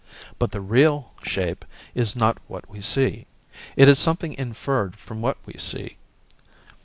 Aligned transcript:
But 0.39 0.49
the 0.49 0.61
'real' 0.61 1.13
shape 1.21 1.63
is 1.93 2.15
not 2.15 2.39
what 2.47 2.67
we 2.67 2.81
see; 2.81 3.27
it 3.75 3.87
is 3.87 3.99
something 3.99 4.33
inferred 4.33 4.95
from 4.95 5.21
what 5.21 5.37
we 5.45 5.59
see. 5.59 5.97